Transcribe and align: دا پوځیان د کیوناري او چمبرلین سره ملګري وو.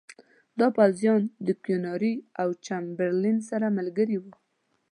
دا 0.59 0.67
پوځیان 0.77 1.21
د 1.47 1.49
کیوناري 1.63 2.13
او 2.41 2.49
چمبرلین 2.65 3.37
سره 3.49 3.67
ملګري 3.77 4.17
وو. 4.19 4.33